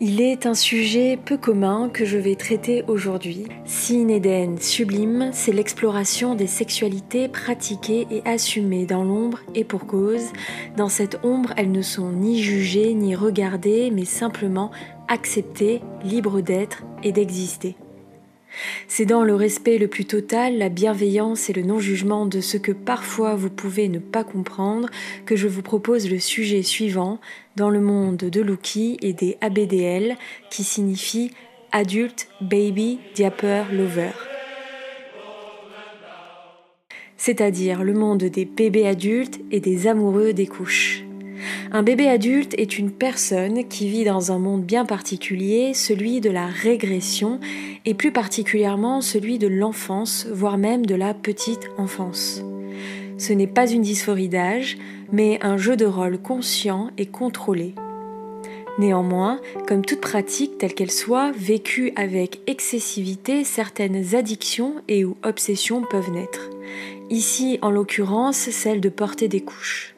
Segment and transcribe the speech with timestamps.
[0.00, 3.46] Il est un sujet peu commun que je vais traiter aujourd'hui.
[3.64, 10.32] Sin Eden sublime, c'est l'exploration des sexualités pratiquées et assumées dans l'ombre et pour cause.
[10.76, 14.70] Dans cette ombre, elles ne sont ni jugées ni regardées, mais simplement
[15.08, 17.74] acceptées, libres d'être et d'exister.
[18.86, 22.72] C'est dans le respect le plus total, la bienveillance et le non-jugement de ce que
[22.72, 24.88] parfois vous pouvez ne pas comprendre
[25.26, 27.20] que je vous propose le sujet suivant
[27.56, 30.16] dans le monde de Luki et des ABDL
[30.50, 31.32] qui signifie
[31.72, 34.12] Adult Baby Diaper Lover.
[37.16, 41.07] C'est-à-dire le monde des bébés adultes et des amoureux des couches.
[41.70, 46.30] Un bébé adulte est une personne qui vit dans un monde bien particulier, celui de
[46.30, 47.40] la régression,
[47.84, 52.42] et plus particulièrement celui de l'enfance, voire même de la petite enfance.
[53.18, 54.78] Ce n'est pas une dysphorie d'âge,
[55.12, 57.74] mais un jeu de rôle conscient et contrôlé.
[58.78, 65.82] Néanmoins, comme toute pratique telle qu'elle soit, vécue avec excessivité, certaines addictions et ou obsessions
[65.82, 66.48] peuvent naître.
[67.10, 69.97] Ici, en l'occurrence, celle de porter des couches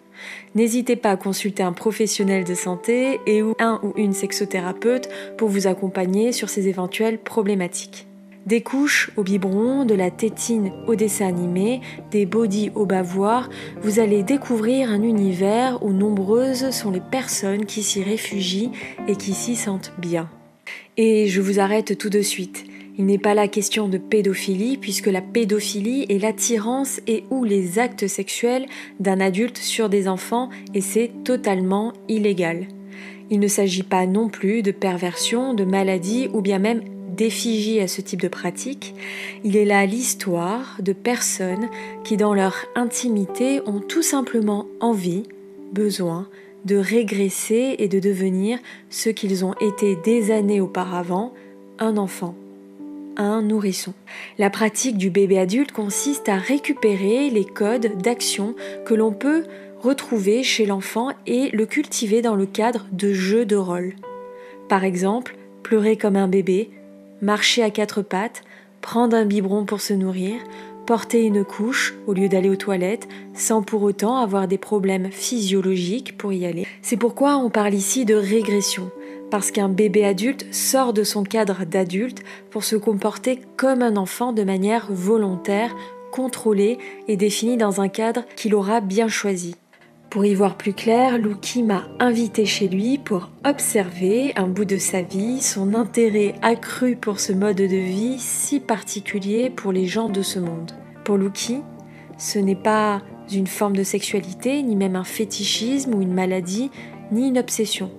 [0.54, 5.48] n'hésitez pas à consulter un professionnel de santé et ou un ou une sexothérapeute pour
[5.48, 8.06] vous accompagner sur ces éventuelles problématiques.
[8.46, 13.50] Des couches au biberon, de la tétine au dessin animé, des bodys au bavoir,
[13.82, 18.72] vous allez découvrir un univers où nombreuses sont les personnes qui s'y réfugient
[19.08, 20.30] et qui s'y sentent bien.
[20.96, 22.69] Et je vous arrête tout de suite.
[22.98, 27.78] Il n'est pas la question de pédophilie puisque la pédophilie est l'attirance et ou les
[27.78, 28.66] actes sexuels
[28.98, 32.66] d'un adulte sur des enfants et c'est totalement illégal.
[33.30, 36.82] Il ne s'agit pas non plus de perversion, de maladie ou bien même
[37.16, 38.94] d'effigie à ce type de pratique.
[39.44, 41.68] Il est là l'histoire de personnes
[42.02, 45.24] qui dans leur intimité ont tout simplement envie,
[45.72, 46.28] besoin,
[46.64, 48.58] de régresser et de devenir
[48.90, 51.32] ce qu'ils ont été des années auparavant,
[51.78, 52.34] un enfant
[53.20, 53.92] un nourrisson.
[54.38, 58.54] La pratique du bébé adulte consiste à récupérer les codes d'action
[58.84, 59.44] que l'on peut
[59.82, 63.94] retrouver chez l'enfant et le cultiver dans le cadre de jeux de rôle.
[64.68, 66.70] Par exemple, pleurer comme un bébé,
[67.22, 68.42] marcher à quatre pattes,
[68.80, 70.34] prendre un biberon pour se nourrir,
[70.90, 76.18] porter une couche au lieu d'aller aux toilettes sans pour autant avoir des problèmes physiologiques
[76.18, 76.66] pour y aller.
[76.82, 78.90] C'est pourquoi on parle ici de régression
[79.30, 84.32] parce qu'un bébé adulte sort de son cadre d'adulte pour se comporter comme un enfant
[84.32, 85.76] de manière volontaire,
[86.10, 89.54] contrôlée et définie dans un cadre qu'il aura bien choisi.
[90.10, 94.76] Pour y voir plus clair, Luki m'a invité chez lui pour observer un bout de
[94.76, 100.08] sa vie, son intérêt accru pour ce mode de vie si particulier pour les gens
[100.08, 100.72] de ce monde.
[101.04, 101.60] Pour Luki,
[102.18, 106.72] ce n'est pas une forme de sexualité, ni même un fétichisme ou une maladie,
[107.12, 107.92] ni une obsession.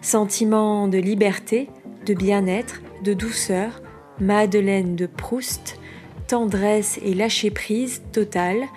[0.00, 1.68] Sentiment de liberté,
[2.06, 3.82] de bien-être, de douceur,
[4.20, 5.80] Madeleine de Proust,
[6.28, 8.68] tendresse et lâcher-prise totale,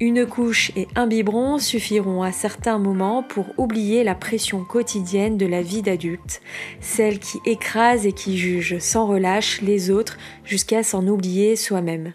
[0.00, 5.46] une couche et un biberon suffiront à certains moments pour oublier la pression quotidienne de
[5.46, 6.40] la vie d'adulte,
[6.80, 12.12] celle qui écrase et qui juge sans relâche les autres jusqu'à s'en oublier soi-même.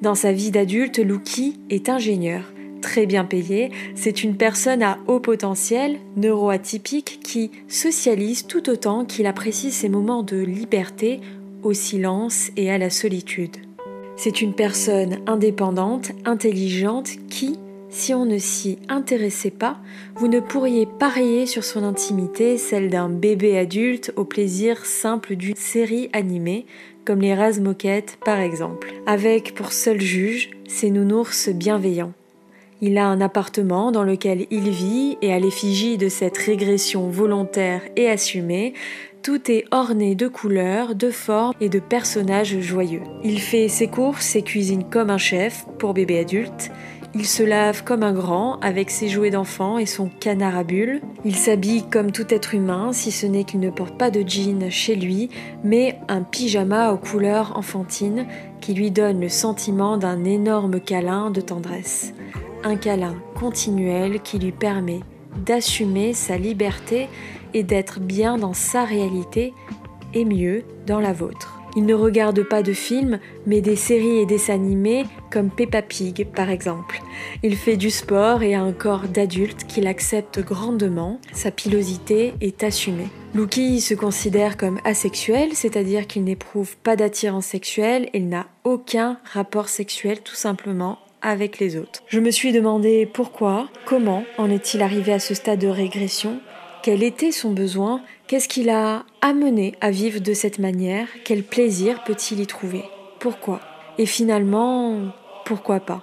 [0.00, 2.42] Dans sa vie d'adulte, Luki est ingénieur
[2.82, 9.26] très bien payé, c'est une personne à haut potentiel, neuroatypique, qui socialise tout autant qu'il
[9.26, 11.20] apprécie ses moments de liberté
[11.62, 13.56] au silence et à la solitude.
[14.24, 19.78] C'est une personne indépendante, intelligente, qui, si on ne s'y intéressait pas,
[20.14, 25.56] vous ne pourriez parier sur son intimité, celle d'un bébé adulte au plaisir simple d'une
[25.56, 26.66] série animée,
[27.04, 32.12] comme les rases moquettes par exemple, avec pour seul juge ses nounours bienveillants.
[32.80, 37.82] Il a un appartement dans lequel il vit et à l'effigie de cette régression volontaire
[37.96, 38.74] et assumée,
[39.22, 43.02] tout est orné de couleurs, de formes et de personnages joyeux.
[43.22, 46.70] Il fait ses courses et cuisine comme un chef pour bébé adulte.
[47.14, 51.02] Il se lave comme un grand avec ses jouets d'enfant et son canard à bulles.
[51.24, 54.70] Il s'habille comme tout être humain, si ce n'est qu'il ne porte pas de jean
[54.70, 55.28] chez lui,
[55.62, 58.26] mais un pyjama aux couleurs enfantines
[58.60, 62.12] qui lui donne le sentiment d'un énorme câlin de tendresse
[62.64, 65.00] un câlin continuel qui lui permet
[65.44, 67.08] d'assumer sa liberté
[67.54, 69.54] et d'être bien dans sa réalité
[70.14, 71.58] et mieux dans la vôtre.
[71.74, 76.26] Il ne regarde pas de films, mais des séries et dessins animés comme Peppa Pig
[76.26, 77.00] par exemple.
[77.42, 82.62] Il fait du sport et a un corps d'adulte qu'il accepte grandement, sa pilosité est
[82.62, 83.08] assumée.
[83.34, 89.70] Luki se considère comme asexuel, c'est-à-dire qu'il n'éprouve pas d'attirance sexuelle, il n'a aucun rapport
[89.70, 92.02] sexuel tout simplement avec les autres.
[92.08, 96.40] Je me suis demandé pourquoi, comment en est-il arrivé à ce stade de régression
[96.82, 102.02] quel était son besoin, qu'est-ce qui l'a amené à vivre de cette manière, quel plaisir
[102.04, 102.84] peut-il y trouver,
[103.20, 103.60] pourquoi?
[103.98, 105.12] Et finalement,
[105.44, 106.02] pourquoi pas?